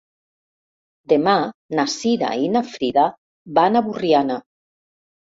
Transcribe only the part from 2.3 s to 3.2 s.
i na Frida